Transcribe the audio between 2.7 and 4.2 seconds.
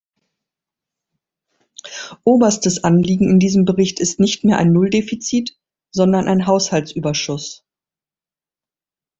Anliegen in diesem Bericht ist